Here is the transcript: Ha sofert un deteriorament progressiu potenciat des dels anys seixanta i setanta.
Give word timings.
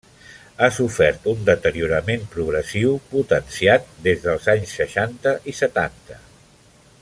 Ha 0.61 0.69
sofert 0.77 1.27
un 1.33 1.43
deteriorament 1.49 2.23
progressiu 2.37 2.95
potenciat 3.13 3.93
des 4.09 4.25
dels 4.25 4.49
anys 4.57 4.75
seixanta 4.81 5.37
i 5.53 5.57
setanta. 5.63 6.23